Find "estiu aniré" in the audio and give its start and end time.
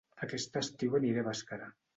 0.61-1.23